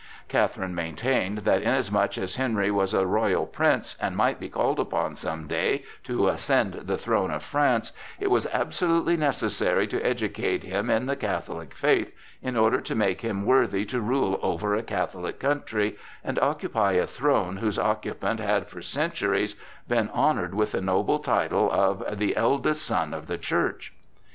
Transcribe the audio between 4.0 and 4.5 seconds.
and might be